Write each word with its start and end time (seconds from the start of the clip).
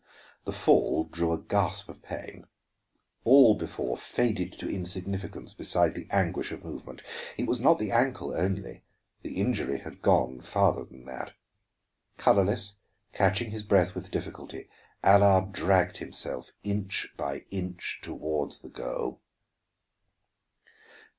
The 0.45 0.51
fall 0.51 1.03
drew 1.03 1.31
a 1.31 1.37
gasp 1.37 1.87
of 1.87 2.01
pain. 2.01 2.47
All 3.23 3.53
before 3.53 3.95
faded 3.95 4.51
to 4.57 4.67
insignificance 4.67 5.53
beside 5.53 5.93
the 5.93 6.07
anguish 6.09 6.51
of 6.51 6.63
movement. 6.65 7.03
It 7.37 7.45
was 7.45 7.61
not 7.61 7.77
the 7.77 7.91
ankle 7.91 8.33
only; 8.35 8.83
the 9.21 9.35
injury 9.39 9.77
had 9.81 10.01
gone 10.01 10.41
farther 10.41 10.85
than 10.85 11.05
that. 11.05 11.33
Colorless, 12.17 12.77
catching 13.13 13.51
his 13.51 13.61
breath 13.61 13.93
with 13.93 14.09
difficulty, 14.09 14.67
Allard 15.03 15.51
dragged 15.51 15.97
himself 15.97 16.49
inch 16.63 17.13
by 17.15 17.45
inch 17.51 17.99
toward 18.01 18.53
the 18.53 18.69
goal. 18.69 19.21